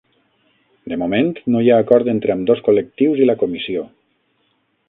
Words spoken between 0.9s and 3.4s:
De moment no hi ha acord entre ambdós col·lectius i la